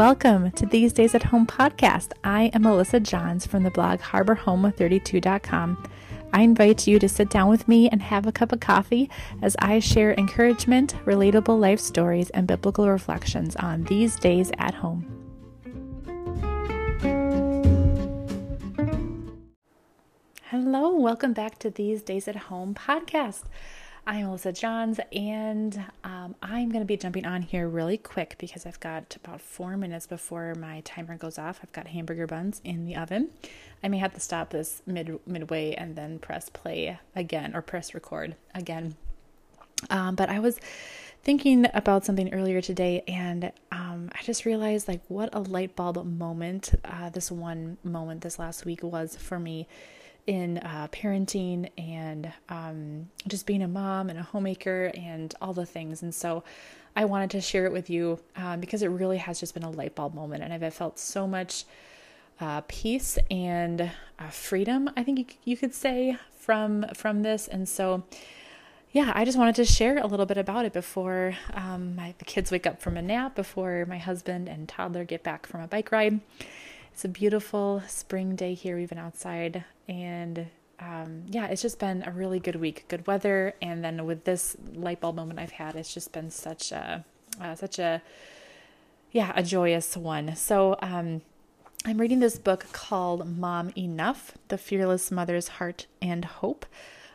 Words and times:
Welcome 0.00 0.50
to 0.52 0.64
These 0.64 0.94
Days 0.94 1.14
at 1.14 1.24
Home 1.24 1.46
podcast. 1.46 2.12
I 2.24 2.44
am 2.54 2.62
Melissa 2.62 3.00
Johns 3.00 3.44
from 3.44 3.64
the 3.64 3.70
blog 3.70 4.00
harborhome32.com. 4.00 5.90
I 6.32 6.40
invite 6.40 6.86
you 6.86 6.98
to 6.98 7.06
sit 7.06 7.28
down 7.28 7.50
with 7.50 7.68
me 7.68 7.86
and 7.90 8.00
have 8.00 8.26
a 8.26 8.32
cup 8.32 8.50
of 8.50 8.60
coffee 8.60 9.10
as 9.42 9.56
I 9.58 9.78
share 9.78 10.14
encouragement, 10.14 10.94
relatable 11.04 11.60
life 11.60 11.80
stories, 11.80 12.30
and 12.30 12.46
biblical 12.46 12.88
reflections 12.88 13.56
on 13.56 13.84
these 13.84 14.16
days 14.16 14.50
at 14.56 14.72
home. 14.72 15.04
Hello, 20.44 20.94
welcome 20.96 21.34
back 21.34 21.58
to 21.58 21.68
These 21.68 22.02
Days 22.02 22.26
at 22.26 22.36
Home 22.36 22.72
podcast. 22.72 23.42
I'm 24.10 24.24
Melissa 24.24 24.50
Johns, 24.50 24.98
and 25.12 25.84
um, 26.02 26.34
I'm 26.42 26.68
going 26.70 26.82
to 26.82 26.84
be 26.84 26.96
jumping 26.96 27.24
on 27.24 27.42
here 27.42 27.68
really 27.68 27.96
quick 27.96 28.34
because 28.38 28.66
I've 28.66 28.80
got 28.80 29.16
about 29.22 29.40
four 29.40 29.76
minutes 29.76 30.08
before 30.08 30.56
my 30.56 30.80
timer 30.80 31.16
goes 31.16 31.38
off. 31.38 31.60
I've 31.62 31.70
got 31.70 31.86
hamburger 31.86 32.26
buns 32.26 32.60
in 32.64 32.86
the 32.86 32.96
oven. 32.96 33.28
I 33.84 33.88
may 33.88 33.98
have 33.98 34.12
to 34.14 34.18
stop 34.18 34.50
this 34.50 34.82
mid 34.84 35.20
midway 35.28 35.74
and 35.74 35.94
then 35.94 36.18
press 36.18 36.48
play 36.48 36.98
again 37.14 37.54
or 37.54 37.62
press 37.62 37.94
record 37.94 38.34
again. 38.52 38.96
Um, 39.90 40.16
but 40.16 40.28
I 40.28 40.40
was 40.40 40.58
thinking 41.22 41.66
about 41.72 42.04
something 42.04 42.34
earlier 42.34 42.60
today, 42.60 43.04
and 43.06 43.52
um, 43.70 44.10
I 44.12 44.24
just 44.24 44.44
realized 44.44 44.88
like 44.88 45.02
what 45.06 45.28
a 45.32 45.38
light 45.38 45.76
bulb 45.76 46.04
moment 46.04 46.74
uh, 46.84 47.10
this 47.10 47.30
one 47.30 47.78
moment 47.84 48.22
this 48.22 48.40
last 48.40 48.64
week 48.64 48.82
was 48.82 49.14
for 49.14 49.38
me 49.38 49.68
in 50.30 50.58
uh, 50.58 50.86
parenting 50.92 51.68
and 51.76 52.32
um, 52.50 53.08
just 53.26 53.46
being 53.46 53.62
a 53.62 53.68
mom 53.68 54.08
and 54.08 54.16
a 54.16 54.22
homemaker 54.22 54.92
and 54.94 55.34
all 55.42 55.52
the 55.52 55.66
things. 55.66 56.04
And 56.04 56.14
so 56.14 56.44
I 56.94 57.04
wanted 57.04 57.30
to 57.30 57.40
share 57.40 57.66
it 57.66 57.72
with 57.72 57.90
you 57.90 58.20
um, 58.36 58.60
because 58.60 58.84
it 58.84 58.88
really 58.90 59.18
has 59.18 59.40
just 59.40 59.54
been 59.54 59.64
a 59.64 59.70
light 59.70 59.96
bulb 59.96 60.14
moment. 60.14 60.44
And 60.44 60.52
I've 60.52 60.72
felt 60.72 61.00
so 61.00 61.26
much 61.26 61.64
uh, 62.40 62.60
peace 62.68 63.18
and 63.28 63.90
uh, 64.20 64.28
freedom, 64.30 64.88
I 64.96 65.02
think 65.02 65.36
you, 65.42 65.56
could 65.56 65.74
say, 65.74 66.16
from 66.38 66.86
from 66.94 67.22
this. 67.22 67.48
And 67.48 67.68
so, 67.68 68.04
yeah, 68.92 69.10
I 69.12 69.24
just 69.24 69.36
wanted 69.36 69.56
to 69.56 69.64
share 69.64 69.98
a 69.98 70.06
little 70.06 70.26
bit 70.26 70.38
about 70.38 70.64
it 70.64 70.72
before 70.72 71.34
um, 71.54 71.96
my, 71.96 72.14
the 72.18 72.24
kids 72.24 72.52
wake 72.52 72.68
up 72.68 72.80
from 72.80 72.96
a 72.96 73.02
nap, 73.02 73.34
before 73.34 73.84
my 73.88 73.98
husband 73.98 74.48
and 74.48 74.68
toddler 74.68 75.02
get 75.04 75.24
back 75.24 75.44
from 75.44 75.60
a 75.60 75.66
bike 75.66 75.90
ride. 75.90 76.20
It's 76.92 77.04
a 77.04 77.08
beautiful 77.08 77.82
spring 77.86 78.36
day 78.36 78.54
here. 78.54 78.76
We've 78.76 78.88
been 78.88 78.98
outside 78.98 79.64
and 79.88 80.46
um, 80.80 81.24
yeah, 81.28 81.46
it's 81.46 81.62
just 81.62 81.78
been 81.78 82.02
a 82.06 82.10
really 82.10 82.40
good 82.40 82.56
week, 82.56 82.86
good 82.88 83.06
weather, 83.06 83.54
and 83.60 83.84
then 83.84 84.06
with 84.06 84.24
this 84.24 84.56
light 84.72 85.00
bulb 85.00 85.16
moment 85.16 85.38
I've 85.38 85.50
had, 85.52 85.76
it's 85.76 85.92
just 85.92 86.12
been 86.12 86.30
such 86.30 86.72
a, 86.72 87.04
uh, 87.40 87.54
such 87.54 87.78
a, 87.78 88.00
yeah, 89.12 89.32
a 89.36 89.42
joyous 89.42 89.96
one. 89.96 90.34
So 90.36 90.78
um, 90.80 91.20
I'm 91.84 91.98
reading 91.98 92.20
this 92.20 92.38
book 92.38 92.66
called 92.72 93.28
Mom 93.28 93.72
Enough: 93.76 94.32
The 94.48 94.56
Fearless 94.56 95.10
Mother's 95.10 95.48
Heart 95.48 95.86
and 96.00 96.24
Hope. 96.24 96.64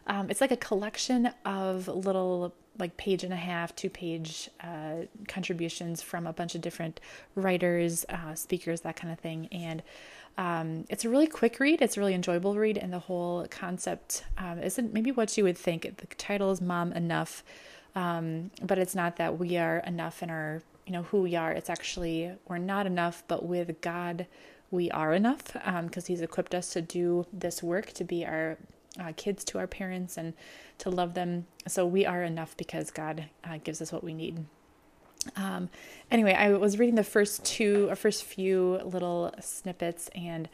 Um, 0.06 0.30
it's 0.30 0.42
like 0.42 0.52
a 0.52 0.58
collection 0.58 1.32
of 1.44 1.88
little 1.88 2.54
like 2.78 2.98
page 2.98 3.24
and 3.24 3.34
a 3.34 3.38
half, 3.38 3.76
two 3.76 3.90
page 3.90 4.50
uh, 4.62 5.06
contributions 5.28 6.02
from 6.02 6.28
a 6.28 6.34
bunch 6.34 6.56
of 6.56 6.62
different 6.62 7.00
writers, 7.36 8.06
uh, 8.10 8.36
speakers, 8.36 8.82
that 8.82 8.96
kind 8.96 9.14
of 9.14 9.20
thing, 9.20 9.48
and 9.52 9.82
um, 10.38 10.86
it's 10.90 11.06
a 11.06 11.10
really 11.10 11.28
quick 11.28 11.60
read. 11.60 11.82
It's 11.82 11.96
a 11.96 12.00
really 12.00 12.14
enjoyable 12.14 12.56
read, 12.56 12.78
and 12.78 12.92
the 12.92 13.00
whole 13.00 13.48
concept 13.50 14.26
um, 14.38 14.60
isn't 14.60 14.94
maybe 14.94 15.12
what 15.12 15.38
you 15.38 15.44
would 15.46 15.58
think. 15.58 15.98
The 15.98 16.08
title 16.16 16.52
is 16.52 16.62
"Mom 16.62 16.92
Enough," 16.94 17.44
um, 17.96 18.52
but 18.62 18.78
it's 18.78 18.96
not 18.96 19.16
that 19.18 19.38
we 19.40 19.58
are 19.58 19.80
enough 19.80 20.22
in 20.22 20.30
our, 20.30 20.62
you 20.86 20.94
know, 20.94 21.04
who 21.04 21.22
we 21.22 21.36
are. 21.36 21.52
It's 21.52 21.70
actually 21.70 22.32
we're 22.48 22.58
not 22.58 22.86
enough, 22.86 23.24
but 23.28 23.46
with 23.46 23.80
God, 23.80 24.28
we 24.72 24.92
are 24.92 25.14
enough 25.14 25.54
because 25.54 26.04
um, 26.04 26.08
He's 26.08 26.22
equipped 26.22 26.54
us 26.54 26.74
to 26.74 26.82
do 26.82 27.26
this 27.32 27.64
work, 27.64 27.94
to 27.94 28.04
be 28.04 28.26
our 28.26 28.58
uh, 29.00 29.14
kids 29.16 29.44
to 29.46 29.58
our 29.58 29.68
parents, 29.68 30.18
and 30.18 30.34
to 30.80 30.90
love 30.90 31.14
them. 31.14 31.48
So 31.68 31.86
we 31.86 32.06
are 32.06 32.24
enough 32.24 32.56
because 32.58 32.92
God 32.92 33.26
uh, 33.44 33.58
gives 33.64 33.82
us 33.82 33.92
what 33.92 34.04
we 34.04 34.14
need. 34.14 34.46
Um, 35.36 35.70
anyway, 36.12 36.34
I 36.34 36.52
was 36.52 36.78
reading 36.78 36.96
the 36.96 37.04
first 37.04 37.44
two 37.44 37.88
or 37.90 37.96
first 37.96 38.24
few 38.24 38.80
little 38.84 39.34
snippets, 39.40 40.10
and 40.16 40.48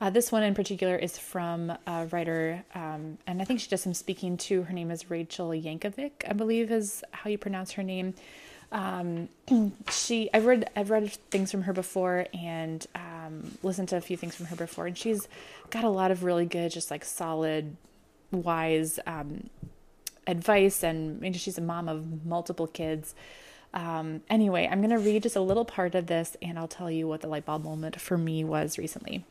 uh, 0.00 0.10
this 0.10 0.32
one 0.32 0.42
in 0.42 0.54
particular 0.54 0.96
is 0.96 1.18
from 1.18 1.72
a 1.86 2.06
writer, 2.06 2.64
um, 2.74 3.18
and 3.26 3.40
I 3.40 3.44
think 3.44 3.60
she 3.60 3.68
does 3.68 3.82
some 3.82 3.94
speaking 3.94 4.36
too. 4.36 4.62
Her 4.62 4.72
name 4.72 4.90
is 4.90 5.10
Rachel 5.10 5.50
Jankovic, 5.50 6.28
I 6.28 6.32
believe 6.32 6.70
is 6.70 7.04
how 7.12 7.30
you 7.30 7.38
pronounce 7.38 7.72
her 7.72 7.82
name. 7.82 8.14
Um, 8.72 9.28
she, 9.90 10.28
I've 10.34 10.46
read, 10.46 10.68
I've 10.74 10.90
read 10.90 11.12
things 11.30 11.50
from 11.50 11.62
her 11.62 11.72
before, 11.72 12.26
and 12.34 12.84
um, 12.94 13.56
listened 13.62 13.88
to 13.90 13.96
a 13.96 14.00
few 14.00 14.16
things 14.16 14.34
from 14.34 14.46
her 14.46 14.56
before, 14.56 14.86
and 14.86 14.98
she's 14.98 15.28
got 15.70 15.84
a 15.84 15.90
lot 15.90 16.10
of 16.10 16.24
really 16.24 16.46
good, 16.46 16.72
just 16.72 16.90
like 16.90 17.04
solid, 17.04 17.76
wise 18.32 18.98
um, 19.06 19.50
advice. 20.26 20.82
And 20.82 21.36
she's 21.36 21.58
a 21.58 21.62
mom 21.62 21.88
of 21.88 22.24
multiple 22.26 22.66
kids. 22.66 23.14
Um, 23.74 24.22
anyway, 24.28 24.68
I'm 24.70 24.86
to 24.86 24.96
read 24.96 25.22
just 25.22 25.36
a 25.36 25.40
little 25.40 25.64
part 25.64 25.94
of 25.94 26.06
this 26.06 26.36
and 26.42 26.58
I'll 26.58 26.68
tell 26.68 26.90
you 26.90 27.08
what 27.08 27.22
the 27.22 27.28
light 27.28 27.46
bulb 27.46 27.64
moment 27.64 28.00
for 28.00 28.18
me 28.18 28.44
was 28.44 28.78
recently. 28.78 29.24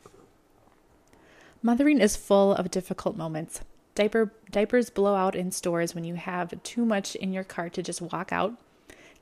Mothering 1.62 2.00
is 2.00 2.16
full 2.16 2.54
of 2.54 2.72
difficult 2.72 3.16
moments. 3.16 3.62
Diaper 3.94 4.32
diapers 4.50 4.90
blow 4.90 5.16
out 5.16 5.36
in 5.36 5.52
stores 5.52 5.94
when 5.94 6.04
you 6.04 6.16
have 6.16 6.64
too 6.64 6.86
much 6.86 7.16
in 7.16 7.34
your 7.34 7.44
cart 7.44 7.74
to 7.74 7.84
just 7.84 8.02
walk 8.02 8.32
out. 8.32 8.54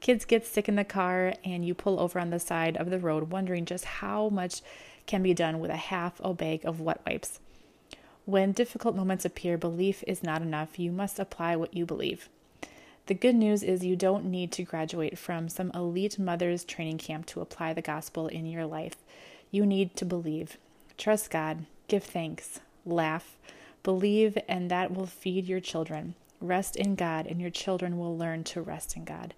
Kids 0.01 0.25
get 0.25 0.45
sick 0.45 0.69
in 0.69 0.75
the 0.75 0.83
car 0.83 1.33
and 1.43 1.65
you 1.65 1.73
pull 1.73 1.99
over 1.99 2.19
on 2.19 2.29
the 2.29 2.39
side 2.39 2.77
of 2.77 2.89
the 2.89 2.99
road 2.99 3.31
wondering 3.31 3.65
just 3.65 3.85
how 3.85 4.29
much 4.29 4.61
can 5.05 5.21
be 5.21 5.33
done 5.33 5.59
with 5.59 5.71
a 5.71 5.75
half 5.75 6.21
a 6.23 6.33
bag 6.33 6.63
of 6.63 6.79
wet 6.79 7.01
wipes. 7.05 7.39
When 8.25 8.51
difficult 8.51 8.95
moments 8.95 9.25
appear, 9.25 9.57
belief 9.57 10.03
is 10.05 10.23
not 10.23 10.41
enough. 10.41 10.77
You 10.77 10.91
must 10.91 11.19
apply 11.19 11.55
what 11.55 11.73
you 11.73 11.85
believe. 11.85 12.29
The 13.07 13.15
good 13.15 13.35
news 13.35 13.63
is 13.63 13.83
you 13.83 13.95
don't 13.95 14.25
need 14.25 14.51
to 14.51 14.63
graduate 14.63 15.17
from 15.17 15.49
some 15.49 15.71
elite 15.73 16.19
mother's 16.19 16.63
training 16.63 16.99
camp 16.99 17.25
to 17.27 17.41
apply 17.41 17.73
the 17.73 17.81
gospel 17.81 18.27
in 18.27 18.45
your 18.45 18.67
life. 18.67 18.97
You 19.49 19.65
need 19.65 19.95
to 19.95 20.05
believe. 20.05 20.57
Trust 20.95 21.31
God, 21.31 21.65
give 21.87 22.03
thanks, 22.03 22.59
laugh, 22.85 23.35
believe, 23.81 24.37
and 24.47 24.69
that 24.69 24.93
will 24.93 25.07
feed 25.07 25.47
your 25.47 25.59
children. 25.59 26.13
Rest 26.39 26.75
in 26.75 26.93
God, 26.93 27.25
and 27.25 27.41
your 27.41 27.49
children 27.49 27.97
will 27.97 28.15
learn 28.15 28.43
to 28.43 28.61
rest 28.61 28.95
in 28.95 29.05
God. 29.05 29.33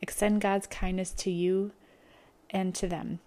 Extend 0.00 0.40
God's 0.40 0.66
kindness 0.66 1.10
to 1.12 1.30
you 1.30 1.72
and 2.50 2.74
to 2.74 2.86
them. 2.86 3.20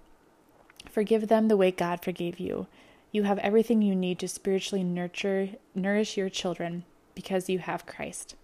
Forgive 0.89 1.27
them 1.27 1.47
the 1.47 1.57
way 1.57 1.71
God 1.71 2.03
forgave 2.03 2.39
you. 2.39 2.67
You 3.11 3.23
have 3.23 3.39
everything 3.39 3.81
you 3.81 3.95
need 3.95 4.19
to 4.19 4.27
spiritually 4.27 4.83
nurture 4.83 5.49
nourish 5.75 6.17
your 6.17 6.29
children 6.29 6.85
because 7.13 7.49
you 7.49 7.59
have 7.59 7.85
Christ. 7.85 8.35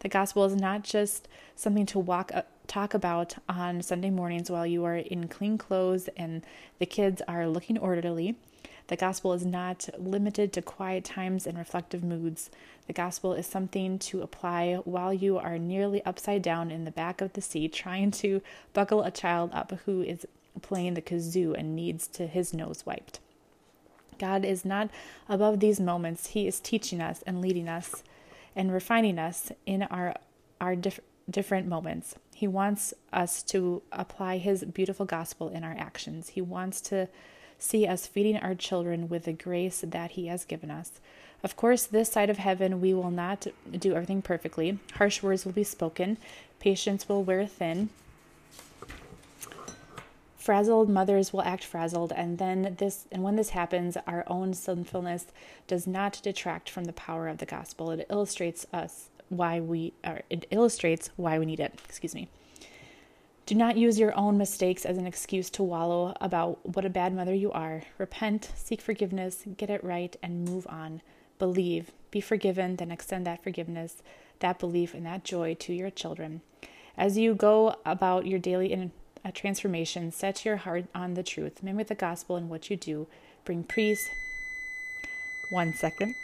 The 0.00 0.08
gospel 0.08 0.44
is 0.44 0.54
not 0.54 0.84
just 0.84 1.26
something 1.56 1.86
to 1.86 1.98
walk 1.98 2.30
uh, 2.32 2.42
talk 2.68 2.94
about 2.94 3.34
on 3.48 3.82
Sunday 3.82 4.10
mornings 4.10 4.50
while 4.50 4.66
you 4.66 4.84
are 4.84 4.96
in 4.96 5.26
clean 5.26 5.58
clothes 5.58 6.08
and 6.16 6.44
the 6.78 6.86
kids 6.86 7.22
are 7.26 7.48
looking 7.48 7.78
orderly. 7.78 8.36
The 8.88 8.96
gospel 8.96 9.34
is 9.34 9.44
not 9.44 9.88
limited 9.98 10.52
to 10.54 10.62
quiet 10.62 11.04
times 11.04 11.46
and 11.46 11.56
reflective 11.56 12.02
moods. 12.02 12.50
The 12.86 12.94
gospel 12.94 13.34
is 13.34 13.46
something 13.46 13.98
to 14.00 14.22
apply 14.22 14.76
while 14.84 15.12
you 15.12 15.38
are 15.38 15.58
nearly 15.58 16.02
upside 16.04 16.42
down 16.42 16.70
in 16.70 16.84
the 16.84 16.90
back 16.90 17.20
of 17.20 17.34
the 17.34 17.42
seat 17.42 17.72
trying 17.72 18.10
to 18.12 18.40
buckle 18.72 19.02
a 19.02 19.10
child 19.10 19.50
up 19.52 19.72
who 19.84 20.02
is 20.02 20.26
playing 20.62 20.94
the 20.94 21.02
kazoo 21.02 21.54
and 21.56 21.76
needs 21.76 22.06
to 22.08 22.26
his 22.26 22.54
nose 22.54 22.84
wiped. 22.86 23.20
God 24.18 24.44
is 24.44 24.64
not 24.64 24.90
above 25.28 25.60
these 25.60 25.78
moments. 25.78 26.28
He 26.28 26.46
is 26.46 26.58
teaching 26.58 27.00
us 27.00 27.22
and 27.26 27.40
leading 27.40 27.68
us 27.68 28.02
and 28.56 28.72
refining 28.72 29.18
us 29.18 29.52
in 29.66 29.82
our 29.84 30.14
our 30.60 30.74
dif- 30.74 30.98
different 31.30 31.68
moments. 31.68 32.16
He 32.34 32.48
wants 32.48 32.94
us 33.12 33.42
to 33.44 33.82
apply 33.92 34.38
his 34.38 34.64
beautiful 34.64 35.06
gospel 35.06 35.50
in 35.50 35.62
our 35.62 35.76
actions. 35.78 36.30
He 36.30 36.40
wants 36.40 36.80
to 36.82 37.08
see 37.58 37.86
us 37.86 38.06
feeding 38.06 38.36
our 38.36 38.54
children 38.54 39.08
with 39.08 39.24
the 39.24 39.32
grace 39.32 39.82
that 39.86 40.12
he 40.12 40.26
has 40.26 40.44
given 40.44 40.70
us. 40.70 41.00
Of 41.42 41.56
course, 41.56 41.84
this 41.84 42.10
side 42.10 42.30
of 42.30 42.38
heaven, 42.38 42.80
we 42.80 42.92
will 42.92 43.10
not 43.10 43.46
do 43.70 43.94
everything 43.94 44.22
perfectly. 44.22 44.78
Harsh 44.94 45.22
words 45.22 45.44
will 45.44 45.52
be 45.52 45.64
spoken, 45.64 46.18
patience 46.58 47.08
will 47.08 47.22
wear 47.22 47.46
thin. 47.46 47.90
Frazzled 50.36 50.88
mothers 50.88 51.32
will 51.32 51.42
act 51.42 51.62
frazzled, 51.62 52.10
and 52.12 52.38
then 52.38 52.76
this 52.78 53.04
and 53.12 53.22
when 53.22 53.36
this 53.36 53.50
happens, 53.50 53.98
our 54.06 54.24
own 54.28 54.54
sinfulness 54.54 55.26
does 55.66 55.86
not 55.86 56.20
detract 56.22 56.70
from 56.70 56.84
the 56.84 56.92
power 56.94 57.28
of 57.28 57.38
the 57.38 57.44
gospel. 57.44 57.90
It 57.90 58.06
illustrates 58.08 58.64
us 58.72 59.10
why 59.28 59.60
we 59.60 59.92
or 60.02 60.22
it 60.30 60.46
illustrates 60.50 61.10
why 61.16 61.38
we 61.38 61.44
need 61.44 61.60
it. 61.60 61.78
Excuse 61.86 62.14
me. 62.14 62.30
Do 63.48 63.54
not 63.54 63.78
use 63.78 63.98
your 63.98 64.14
own 64.14 64.36
mistakes 64.36 64.84
as 64.84 64.98
an 64.98 65.06
excuse 65.06 65.48
to 65.52 65.62
wallow 65.62 66.14
about 66.20 66.58
what 66.66 66.84
a 66.84 66.90
bad 66.90 67.14
mother 67.14 67.32
you 67.32 67.50
are. 67.50 67.80
Repent, 67.96 68.52
seek 68.54 68.82
forgiveness, 68.82 69.42
get 69.56 69.70
it 69.70 69.82
right, 69.82 70.14
and 70.22 70.44
move 70.44 70.66
on. 70.68 71.00
Believe, 71.38 71.92
be 72.10 72.20
forgiven, 72.20 72.76
then 72.76 72.90
extend 72.90 73.26
that 73.26 73.42
forgiveness, 73.42 74.02
that 74.40 74.58
belief, 74.58 74.92
and 74.92 75.06
that 75.06 75.24
joy 75.24 75.54
to 75.60 75.72
your 75.72 75.88
children. 75.88 76.42
As 76.94 77.16
you 77.16 77.34
go 77.34 77.76
about 77.86 78.26
your 78.26 78.38
daily 78.38 78.74
a 78.74 78.90
uh, 79.24 79.30
transformation. 79.32 80.12
Set 80.12 80.44
your 80.44 80.56
heart 80.56 80.84
on 80.94 81.14
the 81.14 81.22
truth. 81.22 81.62
Mimic 81.62 81.86
the 81.86 81.94
gospel 81.94 82.36
in 82.36 82.50
what 82.50 82.68
you 82.68 82.76
do. 82.76 83.06
Bring 83.46 83.64
peace. 83.64 84.10
One 85.52 85.72
second. 85.72 86.14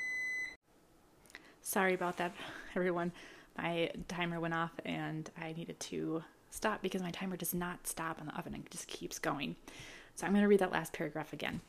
Sorry 1.63 1.95
about 1.95 2.19
that, 2.19 2.35
everyone. 2.77 3.13
My 3.57 3.93
timer 4.09 4.41
went 4.41 4.53
off 4.53 4.73
and 4.85 5.31
I 5.41 5.55
needed 5.55 5.81
to 5.81 6.23
stop 6.55 6.83
because 6.83 7.03
my 7.03 7.11
timer 7.11 7.37
does 7.37 7.55
not 7.55 7.87
stop 7.87 8.21
in 8.21 8.27
the 8.27 8.37
oven. 8.37 8.55
It 8.55 8.71
just 8.71 8.87
keeps 8.89 9.19
going. 9.19 9.57
So 10.15 10.27
I'm 10.27 10.33
going 10.33 10.43
to 10.43 10.49
read 10.49 10.61
that 10.61 10.73
last 10.73 10.93
paragraph 10.93 11.33
again. 11.33 11.61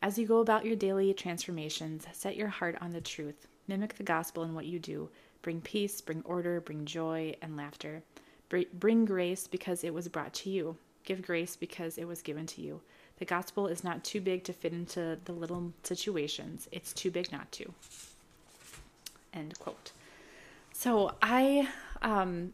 As 0.00 0.18
you 0.18 0.26
go 0.26 0.38
about 0.38 0.64
your 0.64 0.76
daily 0.76 1.12
transformations, 1.12 2.06
set 2.12 2.36
your 2.36 2.48
heart 2.48 2.76
on 2.80 2.92
the 2.92 3.00
truth. 3.00 3.48
Mimic 3.66 3.96
the 3.96 4.04
gospel 4.04 4.44
in 4.44 4.54
what 4.54 4.66
you 4.66 4.78
do. 4.78 5.08
Bring 5.42 5.60
peace, 5.60 6.00
bring 6.00 6.22
order, 6.24 6.60
bring 6.60 6.84
joy 6.84 7.34
and 7.42 7.56
laughter. 7.56 8.02
Bring 8.48 9.04
grace 9.04 9.46
because 9.46 9.84
it 9.84 9.92
was 9.92 10.08
brought 10.08 10.32
to 10.34 10.50
you. 10.50 10.76
Give 11.04 11.20
grace 11.20 11.56
because 11.56 11.98
it 11.98 12.06
was 12.06 12.22
given 12.22 12.46
to 12.46 12.62
you. 12.62 12.80
The 13.18 13.24
gospel 13.24 13.66
is 13.66 13.82
not 13.82 14.04
too 14.04 14.20
big 14.20 14.44
to 14.44 14.52
fit 14.52 14.72
into 14.72 15.18
the 15.24 15.32
little 15.32 15.72
situations, 15.82 16.68
it's 16.70 16.92
too 16.92 17.10
big 17.10 17.32
not 17.32 17.50
to. 17.52 17.72
End 19.34 19.58
quote. 19.58 19.92
So 20.72 21.12
I 21.20 21.68
um, 22.02 22.52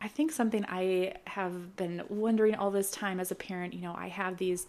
I 0.00 0.08
think 0.08 0.32
something 0.32 0.64
I 0.66 1.14
have 1.26 1.76
been 1.76 2.02
wondering 2.08 2.54
all 2.54 2.70
this 2.70 2.90
time 2.90 3.20
as 3.20 3.30
a 3.30 3.34
parent, 3.34 3.74
you 3.74 3.82
know, 3.82 3.94
I 3.94 4.08
have 4.08 4.38
these 4.38 4.66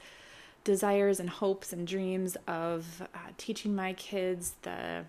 desires 0.63 1.19
and 1.19 1.29
hopes 1.29 1.71
and 1.73 1.87
dreams 1.87 2.37
of 2.47 3.01
uh, 3.01 3.17
teaching 3.37 3.75
my 3.75 3.93
kids 3.93 4.53
the 4.63 5.05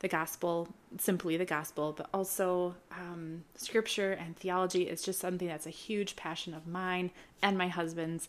the 0.00 0.08
gospel, 0.08 0.68
simply 0.98 1.38
the 1.38 1.46
gospel, 1.46 1.94
but 1.96 2.06
also 2.12 2.74
um, 2.92 3.42
scripture 3.54 4.12
and 4.12 4.36
theology 4.36 4.82
is 4.82 5.02
just 5.02 5.18
something 5.18 5.48
that's 5.48 5.66
a 5.66 5.70
huge 5.70 6.16
passion 6.16 6.52
of 6.52 6.66
mine 6.66 7.10
and 7.42 7.56
my 7.56 7.68
husband's. 7.68 8.28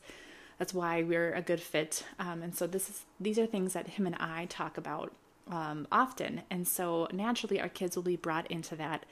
That's 0.59 0.73
why 0.73 1.03
we're 1.03 1.33
a 1.33 1.41
good 1.41 1.59
fit. 1.59 2.05
Um, 2.19 2.41
and 2.41 2.55
so 2.55 2.67
this 2.67 2.89
is 2.89 3.03
these 3.19 3.37
are 3.37 3.45
things 3.45 3.73
that 3.73 3.87
him 3.89 4.05
and 4.07 4.15
I 4.15 4.45
talk 4.45 4.77
about 4.77 5.13
um, 5.49 5.87
often, 5.91 6.41
and 6.49 6.67
so 6.67 7.07
naturally 7.11 7.59
our 7.59 7.69
kids 7.69 7.95
will 7.95 8.03
be 8.03 8.15
brought 8.15 8.49
into 8.49 8.75
that. 8.77 9.05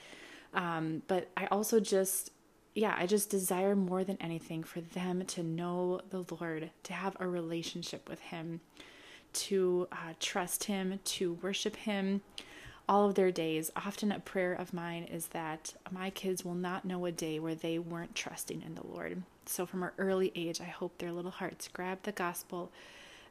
Um, 0.56 1.04
but 1.08 1.30
I 1.38 1.46
also 1.48 1.80
just 1.80 2.32
yeah, 2.76 2.94
I 2.98 3.06
just 3.06 3.30
desire 3.30 3.74
more 3.74 4.04
than 4.04 4.18
anything 4.20 4.64
for 4.64 4.82
them 4.82 5.26
to 5.28 5.42
know 5.42 6.02
the 6.10 6.26
Lord, 6.30 6.70
to 6.84 6.94
have 6.94 7.16
a 7.20 7.28
relationship 7.28 8.10
with 8.10 8.20
Him, 8.20 8.60
to 9.34 9.88
uh, 9.94 10.14
trust 10.20 10.66
Him, 10.66 11.00
to 11.06 11.34
worship 11.36 11.78
Him 11.78 12.22
all 12.88 13.08
of 13.08 13.16
their 13.16 13.32
days. 13.32 13.72
Often 13.78 14.12
a 14.12 14.20
prayer 14.20 14.54
of 14.54 14.74
mine 14.74 15.04
is 15.04 15.28
that 15.28 15.74
my 15.90 16.10
kids 16.10 16.44
will 16.44 16.54
not 16.54 16.84
know 16.84 17.06
a 17.06 17.14
day 17.14 17.40
where 17.40 17.56
they 17.56 17.80
weren't 17.80 18.14
trusting 18.14 18.62
in 18.62 18.76
the 18.76 18.86
Lord. 18.86 19.24
So 19.46 19.66
from 19.66 19.84
an 19.84 19.92
early 19.98 20.34
age, 20.36 20.60
I 20.60 20.66
hope 20.66 20.98
their 20.98 21.14
little 21.14 21.32
hearts 21.32 21.70
grab 21.70 22.00
the 22.04 22.12
gospel 22.12 22.72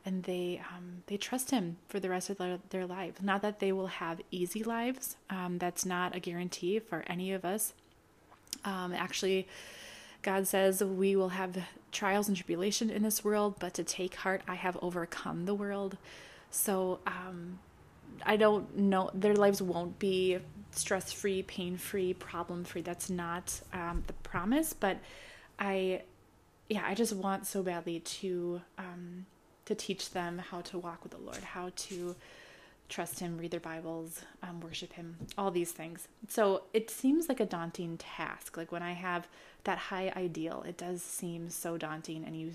and 0.07 0.25
they 0.25 0.63
um, 0.75 1.03
they 1.07 1.17
trust 1.17 1.51
him 1.51 1.77
for 1.89 1.99
the 1.99 2.11
rest 2.11 2.31
of 2.31 2.39
their, 2.39 2.59
their 2.71 2.87
lives. 2.87 3.23
Not 3.23 3.43
that 3.43 3.61
they 3.61 3.73
will 3.73 3.87
have 3.87 4.21
easy 4.31 4.63
lives. 4.63 5.17
Um, 5.31 5.59
that's 5.59 5.87
not 5.87 6.15
a 6.15 6.21
guarantee 6.21 6.79
for 6.79 7.05
any 7.07 7.33
of 7.33 7.45
us. 7.45 7.73
Um, 8.65 8.93
actually, 8.93 9.49
God 10.23 10.47
says 10.47 10.83
we 10.83 11.17
will 11.17 11.31
have 11.31 11.57
trials 11.93 12.29
and 12.29 12.37
tribulation 12.37 12.91
in 12.91 13.03
this 13.03 13.25
world, 13.25 13.57
but 13.59 13.75
to 13.75 13.85
take 13.85 14.17
heart, 14.17 14.43
I 14.49 14.55
have 14.55 14.77
overcome 14.83 15.45
the 15.45 15.55
world. 15.55 15.97
So 16.51 17.01
um, 17.07 17.59
I 18.25 18.37
don't 18.37 18.77
know, 18.77 19.11
their 19.15 19.35
lives 19.35 19.61
won't 19.61 19.99
be 19.99 20.39
stress 20.71 21.13
free, 21.13 21.43
pain 21.43 21.77
free, 21.77 22.15
problem 22.15 22.65
free. 22.65 22.83
That's 22.83 23.11
not 23.11 23.61
um, 23.73 24.03
the 24.07 24.13
promise, 24.15 24.73
but 24.73 24.99
I, 25.59 26.03
yeah, 26.69 26.85
I 26.87 26.95
just 26.95 27.13
want 27.15 27.47
so 27.47 27.63
badly 27.63 28.01
to 28.01 28.61
um, 28.79 29.27
to 29.67 29.75
teach 29.75 30.11
them 30.11 30.39
how 30.39 30.61
to 30.63 30.79
walk 30.79 31.03
with 31.03 31.13
the 31.13 31.19
Lord, 31.19 31.43
how 31.43 31.71
to 31.75 32.15
trust 32.89 33.21
Him, 33.21 33.39
read 33.39 33.51
their 33.51 33.61
Bibles, 33.61 34.23
um, 34.43 34.61
worship 34.61 34.93
Him, 34.93 35.17
all 35.39 35.51
these 35.51 35.73
things. 35.73 36.09
So 36.29 36.65
it 36.73 36.91
seems 36.91 37.29
like 37.29 37.41
a 37.41 37.47
daunting 37.47 37.97
task. 37.97 38.57
Like 38.57 38.73
when 38.73 38.83
I 38.83 38.93
have 38.93 39.27
that 39.65 39.79
high 39.79 40.13
ideal, 40.17 40.65
it 40.67 40.77
does 40.77 41.03
seem 41.03 41.49
so 41.51 41.79
daunting. 41.79 42.25
And 42.25 42.39
you, 42.39 42.53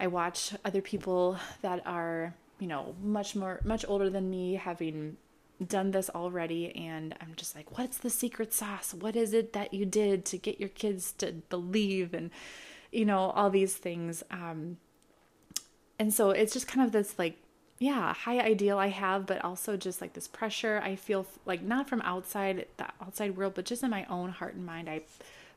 I 0.00 0.08
watch 0.08 0.52
other 0.64 0.80
people 0.80 1.38
that 1.62 1.86
are, 1.86 2.34
you 2.58 2.66
know, 2.66 2.94
much 3.02 3.36
more, 3.36 3.60
much 3.64 3.84
older 3.86 4.10
than 4.10 4.28
me, 4.28 4.54
having 4.54 5.16
done 5.64 5.90
this 5.90 6.10
already 6.10 6.74
and 6.76 7.14
I'm 7.20 7.32
just 7.34 7.56
like 7.56 7.78
what's 7.78 7.96
the 7.96 8.10
secret 8.10 8.52
sauce 8.52 8.92
what 8.92 9.16
is 9.16 9.32
it 9.32 9.54
that 9.54 9.72
you 9.72 9.86
did 9.86 10.26
to 10.26 10.36
get 10.36 10.60
your 10.60 10.68
kids 10.68 11.12
to 11.12 11.32
believe 11.48 12.12
and 12.12 12.30
you 12.92 13.06
know 13.06 13.30
all 13.30 13.48
these 13.48 13.74
things 13.74 14.22
um 14.30 14.76
and 15.98 16.12
so 16.12 16.30
it's 16.30 16.52
just 16.52 16.68
kind 16.68 16.84
of 16.84 16.92
this 16.92 17.18
like 17.18 17.36
yeah, 17.78 18.14
high 18.14 18.40
ideal 18.40 18.78
I 18.78 18.88
have, 18.88 19.26
but 19.26 19.44
also 19.44 19.76
just 19.76 20.00
like 20.00 20.14
this 20.14 20.28
pressure 20.28 20.80
I 20.82 20.96
feel 20.96 21.26
like 21.44 21.62
not 21.62 21.88
from 21.88 22.00
outside 22.02 22.66
the 22.78 22.86
outside 23.02 23.36
world, 23.36 23.52
but 23.54 23.66
just 23.66 23.82
in 23.82 23.90
my 23.90 24.06
own 24.06 24.30
heart 24.30 24.54
and 24.54 24.64
mind. 24.64 24.88
I 24.88 25.02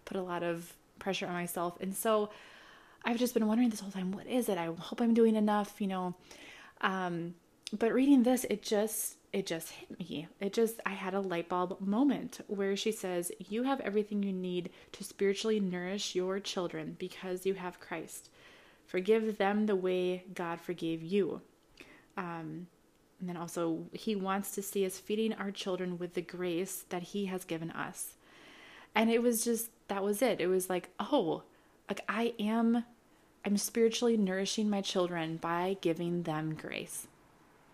put 0.05 0.17
a 0.17 0.21
lot 0.21 0.43
of 0.43 0.73
pressure 0.99 1.27
on 1.27 1.33
myself. 1.33 1.77
And 1.79 1.95
so 1.95 2.29
I've 3.05 3.17
just 3.17 3.33
been 3.33 3.47
wondering 3.47 3.69
this 3.69 3.79
whole 3.79 3.91
time, 3.91 4.11
what 4.11 4.27
is 4.27 4.49
it? 4.49 4.57
I 4.57 4.65
hope 4.65 5.01
I'm 5.01 5.13
doing 5.13 5.35
enough, 5.35 5.79
you 5.79 5.87
know. 5.87 6.15
Um, 6.81 7.35
but 7.77 7.93
reading 7.93 8.23
this, 8.23 8.45
it 8.49 8.61
just 8.63 9.15
it 9.31 9.45
just 9.45 9.69
hit 9.69 9.99
me. 9.99 10.27
It 10.39 10.53
just 10.53 10.79
I 10.85 10.91
had 10.91 11.13
a 11.13 11.19
light 11.19 11.49
bulb 11.49 11.79
moment 11.79 12.41
where 12.47 12.75
she 12.75 12.91
says, 12.91 13.31
"You 13.47 13.63
have 13.63 13.79
everything 13.81 14.23
you 14.23 14.33
need 14.33 14.71
to 14.93 15.03
spiritually 15.03 15.59
nourish 15.59 16.15
your 16.15 16.39
children 16.39 16.95
because 16.97 17.45
you 17.45 17.53
have 17.53 17.79
Christ. 17.79 18.29
Forgive 18.89 19.37
them 19.37 19.67
the 19.67 19.75
way 19.75 20.23
God 20.33 20.59
forgave 20.59 21.03
you." 21.03 21.41
Um, 22.17 22.67
and 23.19 23.27
then 23.27 23.37
also, 23.37 23.85
He 23.93 24.15
wants 24.15 24.51
to 24.51 24.61
see 24.61 24.85
us 24.85 24.97
feeding 24.97 25.33
our 25.33 25.51
children 25.51 25.97
with 25.97 26.13
the 26.13 26.21
grace 26.21 26.85
that 26.89 27.03
He 27.03 27.25
has 27.25 27.45
given 27.45 27.71
us. 27.71 28.15
And 28.95 29.11
it 29.11 29.21
was 29.21 29.43
just, 29.43 29.69
that 29.87 30.03
was 30.03 30.21
it. 30.21 30.41
It 30.41 30.47
was 30.47 30.69
like, 30.69 30.89
oh, 30.99 31.43
like 31.89 32.01
I 32.07 32.33
am, 32.39 32.85
I'm 33.45 33.57
spiritually 33.57 34.17
nourishing 34.17 34.69
my 34.69 34.81
children 34.81 35.37
by 35.37 35.77
giving 35.81 36.23
them 36.23 36.55
grace. 36.55 37.07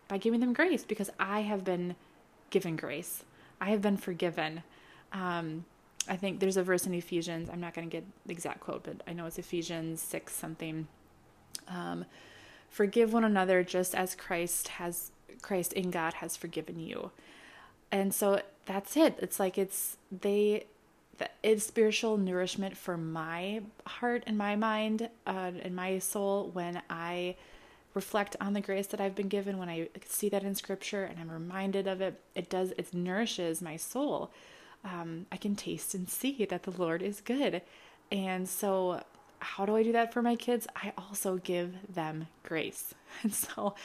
By 0.07 0.17
giving 0.17 0.39
them 0.39 0.53
grace 0.53 0.83
because 0.83 1.09
I 1.19 1.41
have 1.41 1.63
been 1.63 1.95
given 2.49 2.75
grace. 2.75 3.23
I 3.61 3.69
have 3.69 3.81
been 3.81 3.97
forgiven. 3.97 4.63
Um, 5.13 5.65
I 6.07 6.15
think 6.15 6.39
there's 6.39 6.57
a 6.57 6.63
verse 6.63 6.85
in 6.85 6.93
Ephesians. 6.93 7.49
I'm 7.49 7.61
not 7.61 7.73
going 7.73 7.89
to 7.89 7.91
get 7.91 8.05
the 8.25 8.33
exact 8.33 8.59
quote, 8.59 8.83
but 8.83 9.01
I 9.07 9.13
know 9.13 9.25
it's 9.25 9.39
Ephesians 9.39 10.01
6 10.01 10.33
something. 10.33 10.87
Um, 11.67 12.05
Forgive 12.75 13.13
one 13.13 13.23
another 13.23 13.63
just 13.63 13.95
as 13.95 14.15
Christ 14.15 14.67
has 14.67 15.11
Christ 15.41 15.71
in 15.71 15.91
God 15.91 16.15
has 16.15 16.35
forgiven 16.35 16.77
you. 16.77 17.11
And 17.89 18.13
so 18.13 18.41
that's 18.65 18.97
it. 18.97 19.17
It's 19.21 19.39
like 19.39 19.57
it's 19.57 19.95
they 20.11 20.65
it's 21.41 21.65
spiritual 21.65 22.17
nourishment 22.17 22.75
for 22.75 22.97
my 22.97 23.61
heart 23.87 24.23
and 24.27 24.37
my 24.37 24.57
mind 24.57 25.09
uh, 25.25 25.51
and 25.61 25.73
my 25.73 25.99
soul 25.99 26.49
when 26.51 26.81
I 26.89 27.37
reflect 27.93 28.35
on 28.41 28.51
the 28.51 28.59
grace 28.59 28.87
that 28.87 28.99
I've 28.99 29.15
been 29.15 29.29
given, 29.29 29.57
when 29.57 29.69
I 29.69 29.87
see 30.05 30.27
that 30.27 30.43
in 30.43 30.53
scripture 30.53 31.05
and 31.05 31.17
I'm 31.17 31.31
reminded 31.31 31.87
of 31.87 32.01
it, 32.01 32.19
it 32.35 32.49
does, 32.49 32.71
it 32.71 32.93
nourishes 32.93 33.61
my 33.61 33.77
soul. 33.77 34.31
Um, 34.83 35.27
I 35.31 35.37
can 35.37 35.55
taste 35.55 35.93
and 35.95 36.09
see 36.09 36.43
that 36.43 36.63
the 36.63 36.71
Lord 36.71 37.01
is 37.01 37.21
good. 37.21 37.61
And 38.11 38.49
so 38.49 39.01
how 39.45 39.65
do 39.65 39.75
I 39.75 39.83
do 39.83 39.91
that 39.91 40.11
for 40.11 40.21
my 40.21 40.35
kids? 40.35 40.67
I 40.75 40.91
also 40.97 41.37
give 41.37 41.75
them 41.93 42.27
grace. 42.43 42.93
And 43.23 43.33
so 43.33 43.75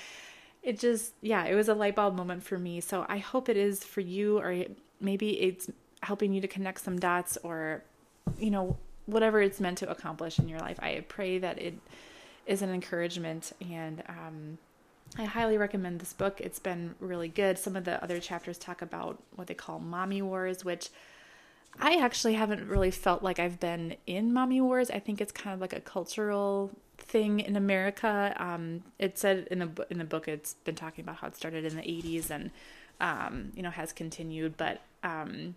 it 0.61 0.81
just, 0.81 1.13
yeah, 1.23 1.45
it 1.45 1.55
was 1.55 1.69
a 1.69 1.75
light 1.75 1.95
bulb 1.95 2.17
moment 2.17 2.43
for 2.43 2.59
me. 2.59 2.81
So 2.81 3.07
I 3.09 3.19
hope 3.19 3.49
it 3.49 3.57
is 3.57 3.85
for 3.85 4.01
you, 4.01 4.39
or 4.39 4.65
maybe 5.01 5.41
it's 5.41 5.71
helping 6.03 6.33
you 6.33 6.41
to 6.41 6.49
connect 6.49 6.81
some 6.81 6.99
dots, 6.99 7.39
or, 7.45 7.85
you 8.41 8.51
know, 8.51 8.77
whatever 9.07 9.41
it's 9.41 9.61
meant 9.61 9.79
to 9.79 9.89
accomplish 9.89 10.41
in 10.41 10.49
your 10.49 10.59
life. 10.59 10.81
I 10.83 11.05
pray 11.07 11.39
that 11.39 11.59
it 11.59 11.75
is 12.47 12.61
an 12.63 12.71
encouragement 12.71 13.53
and, 13.61 14.03
um, 14.09 14.59
I 15.17 15.25
highly 15.25 15.59
recommend 15.59 16.01
this 16.01 16.13
book. 16.13 16.41
It's 16.41 16.59
been 16.59 16.95
really 17.01 17.29
good. 17.29 17.59
Some 17.59 17.77
of 17.77 17.85
the 17.85 18.03
other 18.03 18.19
chapters 18.21 18.59
talk 18.59 18.81
about 18.83 19.23
what 19.37 19.47
they 19.47 19.55
call 19.55 19.79
mommy 19.79 20.23
wars, 20.23 20.65
which 20.65 20.91
I 21.79 21.97
actually 21.97 22.35
haven't 22.35 22.69
really 22.69 22.91
felt 22.91 23.23
like 23.23 23.39
I've 23.39 23.61
been 23.61 23.97
in 24.07 24.33
mommy 24.33 24.61
wars. 24.61 24.91
I 24.91 24.99
think 24.99 25.21
it's 25.21 25.33
kind 25.33 25.55
of 25.55 25.61
like 25.61 25.73
a 25.73 25.81
cultural 25.81 26.71
thing 26.99 27.41
in 27.41 27.57
America. 27.57 28.35
Um, 28.39 28.83
it 28.99 29.19
said 29.19 29.49
in 29.51 29.61
the 29.61 29.87
in 29.91 29.99
the 29.99 30.05
book 30.05 30.29
it's 30.29 30.55
been 30.65 30.75
talking 30.75 31.05
about 31.05 31.17
how 31.17 31.29
it 31.29 31.37
started 31.37 31.65
in 31.65 31.77
the 31.77 31.83
80s 31.83 32.31
and 32.31 32.51
um, 33.01 33.53
you 33.55 33.63
know 33.63 33.71
has 33.71 33.93
continued, 33.93 34.57
but 34.57 34.81
um, 35.03 35.55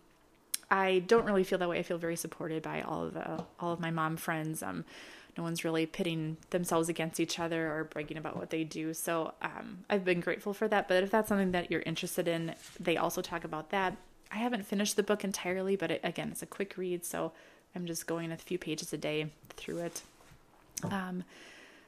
I 0.71 0.99
don't 0.99 1.25
really 1.25 1.43
feel 1.43 1.59
that 1.59 1.69
way. 1.69 1.79
I 1.79 1.83
feel 1.83 1.97
very 1.97 2.15
supported 2.15 2.63
by 2.63 2.81
all 2.81 3.03
of 3.03 3.13
the 3.13 3.43
all 3.59 3.73
of 3.73 3.79
my 3.79 3.91
mom 3.91 4.17
friends. 4.17 4.63
Um, 4.63 4.85
no 5.35 5.43
one's 5.43 5.65
really 5.65 5.87
pitting 5.87 6.37
themselves 6.51 6.89
against 6.89 7.19
each 7.19 7.39
other 7.39 7.71
or 7.71 7.85
bragging 7.85 8.17
about 8.17 8.37
what 8.37 8.51
they 8.51 8.63
do. 8.63 8.93
So 8.93 9.33
um, 9.41 9.79
I've 9.89 10.05
been 10.05 10.19
grateful 10.19 10.53
for 10.53 10.67
that. 10.67 10.87
But 10.87 11.01
if 11.01 11.09
that's 11.09 11.27
something 11.27 11.51
that 11.53 11.71
you're 11.71 11.81
interested 11.81 12.27
in, 12.27 12.53
they 12.79 12.97
also 12.97 13.23
talk 13.23 13.43
about 13.43 13.71
that 13.71 13.97
I 14.33 14.37
haven't 14.37 14.65
finished 14.65 14.95
the 14.95 15.03
book 15.03 15.23
entirely, 15.23 15.75
but 15.75 15.91
it, 15.91 16.01
again, 16.03 16.29
it's 16.31 16.41
a 16.41 16.47
quick 16.47 16.75
read, 16.77 17.05
so 17.05 17.31
I'm 17.75 17.85
just 17.85 18.07
going 18.07 18.31
a 18.31 18.37
few 18.37 18.57
pages 18.57 18.91
a 18.91 18.97
day 18.97 19.27
through 19.49 19.79
it. 19.79 20.01
Um, 20.83 21.23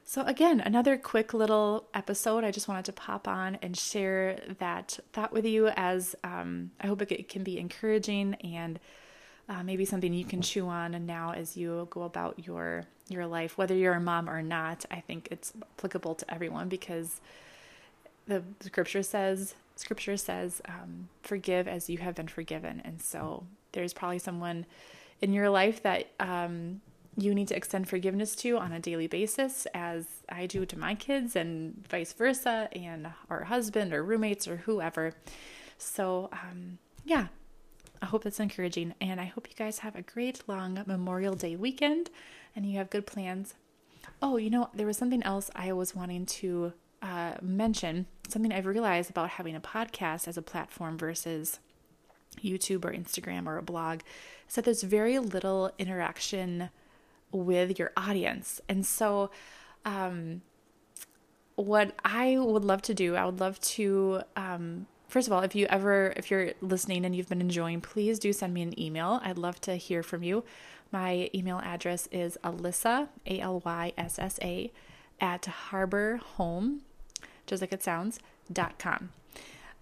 so, 0.05 0.21
again, 0.21 0.59
another 0.59 0.97
quick 0.97 1.33
little 1.33 1.85
episode. 1.95 2.43
I 2.43 2.51
just 2.51 2.67
wanted 2.67 2.85
to 2.85 2.93
pop 2.93 3.27
on 3.27 3.55
and 3.63 3.75
share 3.75 4.39
that 4.59 4.99
thought 5.11 5.33
with 5.33 5.45
you 5.45 5.69
as 5.69 6.15
um, 6.23 6.69
I 6.79 6.85
hope 6.85 7.01
it 7.01 7.27
can 7.27 7.43
be 7.43 7.57
encouraging 7.57 8.35
and 8.35 8.79
uh, 9.49 9.63
maybe 9.63 9.85
something 9.85 10.13
you 10.13 10.25
can 10.25 10.41
chew 10.41 10.67
on 10.67 10.93
and 10.93 11.05
now 11.05 11.31
as 11.31 11.55
you 11.55 11.87
go 11.89 12.03
about 12.03 12.45
your 12.45 12.85
your 13.07 13.27
life 13.27 13.57
whether 13.57 13.75
you're 13.75 13.93
a 13.93 13.99
mom 13.99 14.27
or 14.27 14.41
not 14.41 14.83
i 14.89 14.99
think 14.99 15.27
it's 15.29 15.53
applicable 15.77 16.15
to 16.15 16.33
everyone 16.33 16.67
because 16.67 17.21
the 18.27 18.41
scripture 18.61 19.03
says 19.03 19.53
scripture 19.75 20.17
says 20.17 20.61
um, 20.67 21.09
forgive 21.21 21.67
as 21.67 21.89
you 21.89 21.97
have 21.97 22.15
been 22.15 22.27
forgiven 22.27 22.81
and 22.85 23.01
so 23.01 23.45
there's 23.71 23.93
probably 23.93 24.19
someone 24.19 24.65
in 25.21 25.33
your 25.33 25.49
life 25.49 25.83
that 25.83 26.07
um, 26.19 26.81
you 27.17 27.33
need 27.33 27.47
to 27.47 27.55
extend 27.55 27.87
forgiveness 27.87 28.35
to 28.35 28.57
on 28.57 28.71
a 28.71 28.79
daily 28.79 29.07
basis, 29.07 29.65
as 29.73 30.05
I 30.27 30.47
do 30.47 30.65
to 30.65 30.77
my 30.77 30.95
kids, 30.95 31.35
and 31.35 31.85
vice 31.87 32.13
versa, 32.13 32.67
and 32.73 33.07
our 33.29 33.45
husband 33.45 33.93
or 33.93 34.03
roommates 34.03 34.47
or 34.47 34.57
whoever. 34.57 35.13
So, 35.77 36.29
um, 36.33 36.77
yeah, 37.05 37.27
I 38.01 38.07
hope 38.07 38.23
that's 38.23 38.39
encouraging. 38.39 38.95
And 38.99 39.21
I 39.21 39.25
hope 39.25 39.47
you 39.49 39.55
guys 39.55 39.79
have 39.79 39.95
a 39.95 40.01
great 40.01 40.47
long 40.47 40.83
Memorial 40.85 41.35
Day 41.35 41.55
weekend 41.55 42.09
and 42.55 42.65
you 42.65 42.77
have 42.77 42.89
good 42.89 43.07
plans. 43.07 43.55
Oh, 44.21 44.37
you 44.37 44.49
know, 44.49 44.69
there 44.73 44.87
was 44.87 44.97
something 44.97 45.23
else 45.23 45.49
I 45.55 45.71
was 45.73 45.95
wanting 45.95 46.25
to 46.25 46.73
uh, 47.05 47.35
mention, 47.41 48.07
something 48.27 48.51
I've 48.51 48.65
realized 48.65 49.11
about 49.11 49.29
having 49.31 49.55
a 49.55 49.61
podcast 49.61 50.27
as 50.27 50.37
a 50.37 50.41
platform 50.41 50.97
versus 50.97 51.59
YouTube 52.41 52.83
or 52.83 52.91
Instagram 52.91 53.45
or 53.45 53.57
a 53.57 53.61
blog, 53.61 53.99
is 54.49 54.55
that 54.55 54.65
there's 54.65 54.81
very 54.81 55.19
little 55.19 55.71
interaction 55.77 56.69
with 57.31 57.77
your 57.77 57.91
audience. 57.95 58.59
And 58.67 58.83
so, 58.85 59.29
um, 59.85 60.41
what 61.55 61.93
I 62.03 62.37
would 62.39 62.65
love 62.65 62.81
to 62.83 62.95
do, 62.95 63.15
I 63.15 63.25
would 63.25 63.39
love 63.39 63.59
to, 63.61 64.21
um, 64.35 64.87
first 65.07 65.27
of 65.27 65.33
all, 65.33 65.41
if 65.41 65.53
you 65.53 65.67
ever, 65.67 66.11
if 66.17 66.31
you're 66.31 66.53
listening 66.59 67.05
and 67.05 67.15
you've 67.15 67.29
been 67.29 67.39
enjoying, 67.39 67.81
please 67.81 68.17
do 68.17 68.33
send 68.33 68.51
me 68.53 68.63
an 68.63 68.77
email. 68.79 69.19
I'd 69.23 69.37
love 69.37 69.61
to 69.61 69.75
hear 69.75 70.01
from 70.01 70.23
you. 70.23 70.43
My 70.91 71.29
email 71.35 71.59
address 71.63 72.07
is 72.11 72.37
Alyssa, 72.43 73.09
A 73.27 73.39
L 73.39 73.61
Y 73.63 73.93
S 73.95 74.17
S 74.17 74.39
A, 74.41 74.71
at 75.21 75.45
Harbor 75.45 76.19
Home, 76.35 76.81
just 77.45 77.61
like 77.61 77.73
it 77.73 77.83
sounds, 77.83 78.19
dot 78.51 78.77
com. 78.79 79.09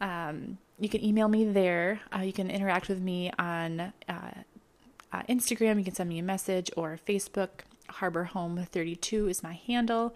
Um, 0.01 0.57
you 0.79 0.89
can 0.89 1.03
email 1.03 1.27
me 1.27 1.45
there. 1.45 2.01
Uh, 2.13 2.21
you 2.21 2.33
can 2.33 2.49
interact 2.49 2.89
with 2.89 2.99
me 2.99 3.31
on 3.39 3.79
uh, 3.79 3.91
uh, 4.09 5.21
Instagram. 5.29 5.77
You 5.77 5.85
can 5.85 5.95
send 5.95 6.09
me 6.09 6.19
a 6.19 6.23
message 6.23 6.69
or 6.75 6.99
Facebook. 7.07 7.49
Harbor 7.89 8.25
Home 8.25 8.65
32 8.71 9.27
is 9.27 9.43
my 9.43 9.53
handle. 9.53 10.15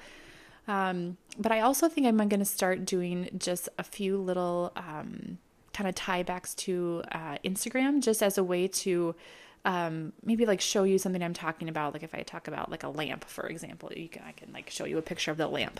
Um, 0.67 1.17
but 1.37 1.51
I 1.51 1.61
also 1.61 1.87
think 1.87 2.07
I'm 2.07 2.17
going 2.17 2.39
to 2.39 2.45
start 2.45 2.85
doing 2.85 3.29
just 3.37 3.69
a 3.77 3.83
few 3.83 4.17
little 4.17 4.73
um, 4.75 5.37
kind 5.73 5.87
of 5.87 5.95
tiebacks 5.95 6.55
to 6.57 7.03
uh, 7.11 7.37
Instagram 7.45 8.01
just 8.01 8.21
as 8.21 8.37
a 8.37 8.43
way 8.43 8.67
to 8.67 9.15
um, 9.63 10.13
maybe 10.23 10.45
like 10.45 10.59
show 10.59 10.83
you 10.83 10.97
something 10.97 11.23
I'm 11.23 11.33
talking 11.33 11.69
about. 11.69 11.93
Like 11.93 12.03
if 12.03 12.15
I 12.15 12.23
talk 12.23 12.47
about 12.47 12.71
like 12.71 12.83
a 12.83 12.89
lamp, 12.89 13.25
for 13.25 13.47
example, 13.47 13.91
you 13.95 14.09
can, 14.09 14.23
I 14.27 14.31
can 14.31 14.51
like 14.51 14.69
show 14.69 14.85
you 14.85 14.97
a 14.97 15.01
picture 15.01 15.31
of 15.31 15.37
the 15.37 15.47
lamp 15.47 15.79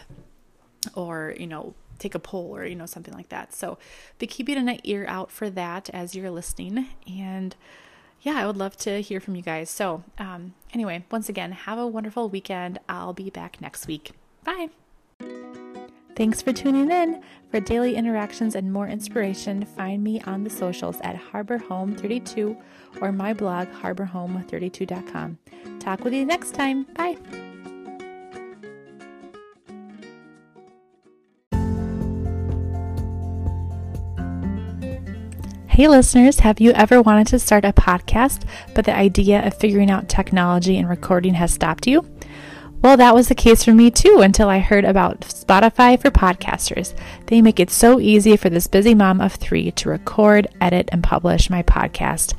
or, 0.95 1.35
you 1.37 1.47
know, 1.47 1.73
take 1.99 2.15
a 2.15 2.19
poll 2.19 2.55
or, 2.55 2.65
you 2.65 2.75
know, 2.75 2.85
something 2.85 3.13
like 3.13 3.29
that. 3.29 3.53
So 3.53 3.77
be 4.19 4.27
keeping 4.27 4.57
an 4.57 4.79
ear 4.83 5.05
out 5.07 5.31
for 5.31 5.49
that 5.49 5.89
as 5.91 6.15
you're 6.15 6.29
listening. 6.29 6.87
And 7.07 7.55
yeah, 8.21 8.37
I 8.37 8.45
would 8.45 8.57
love 8.57 8.77
to 8.77 9.01
hear 9.01 9.19
from 9.19 9.35
you 9.35 9.41
guys. 9.41 9.69
So, 9.69 10.03
um, 10.17 10.53
anyway, 10.73 11.05
once 11.11 11.29
again, 11.29 11.51
have 11.51 11.77
a 11.77 11.87
wonderful 11.87 12.29
weekend. 12.29 12.79
I'll 12.89 13.13
be 13.13 13.29
back 13.29 13.61
next 13.61 13.87
week. 13.87 14.11
Bye. 14.43 14.69
Thanks 16.15 16.41
for 16.41 16.51
tuning 16.51 16.89
in. 16.89 17.21
For 17.51 17.59
daily 17.59 17.95
interactions 17.95 18.55
and 18.55 18.73
more 18.73 18.87
inspiration, 18.87 19.63
find 19.65 20.03
me 20.03 20.19
on 20.21 20.43
the 20.43 20.49
socials 20.49 20.97
at 21.01 21.15
Harbor 21.15 21.59
Home 21.59 21.95
32 21.95 22.57
or 23.01 23.11
my 23.11 23.33
blog, 23.33 23.67
harborhome32.com. 23.69 25.37
Talk 25.79 26.03
with 26.03 26.13
you 26.13 26.25
next 26.25 26.55
time. 26.55 26.85
Bye. 26.95 27.17
Hey, 35.77 35.87
listeners, 35.87 36.39
have 36.39 36.59
you 36.59 36.71
ever 36.71 37.03
wanted 37.03 37.27
to 37.27 37.37
start 37.37 37.63
a 37.63 37.71
podcast, 37.71 38.47
but 38.73 38.85
the 38.85 38.95
idea 38.95 39.45
of 39.45 39.53
figuring 39.53 39.91
out 39.91 40.09
technology 40.09 40.75
and 40.75 40.89
recording 40.89 41.35
has 41.35 41.53
stopped 41.53 41.85
you? 41.85 42.03
Well, 42.81 42.97
that 42.97 43.13
was 43.13 43.27
the 43.27 43.35
case 43.35 43.63
for 43.63 43.75
me 43.75 43.91
too 43.91 44.21
until 44.21 44.49
I 44.49 44.57
heard 44.57 44.85
about 44.85 45.19
Spotify 45.19 46.01
for 46.01 46.09
podcasters. 46.09 46.97
They 47.27 47.43
make 47.43 47.59
it 47.59 47.69
so 47.69 47.99
easy 47.99 48.35
for 48.37 48.49
this 48.49 48.65
busy 48.65 48.95
mom 48.95 49.21
of 49.21 49.35
three 49.35 49.69
to 49.73 49.89
record, 49.89 50.47
edit, 50.59 50.89
and 50.91 51.03
publish 51.03 51.47
my 51.47 51.61
podcast. 51.61 52.33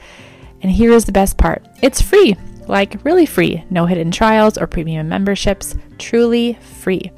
And 0.61 0.73
here 0.73 0.91
is 0.91 1.05
the 1.05 1.13
best 1.13 1.39
part 1.39 1.65
it's 1.81 2.03
free, 2.03 2.35
like 2.67 3.05
really 3.05 3.25
free. 3.25 3.63
No 3.71 3.87
hidden 3.87 4.11
trials 4.11 4.59
or 4.59 4.67
premium 4.67 5.09
memberships, 5.09 5.77
truly 5.99 6.55
free. 6.55 7.13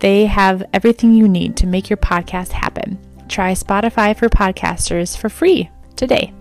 They 0.00 0.26
have 0.26 0.62
everything 0.74 1.14
you 1.14 1.26
need 1.26 1.56
to 1.56 1.66
make 1.66 1.88
your 1.88 1.96
podcast 1.96 2.48
happen. 2.48 2.98
Try 3.28 3.52
Spotify 3.52 4.16
for 4.16 4.28
podcasters 4.28 5.16
for 5.16 5.28
free 5.28 5.70
today. 5.96 6.32